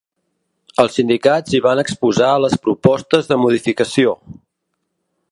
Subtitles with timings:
[0.83, 4.15] Els sindicats hi van exposar les propostes de modificació.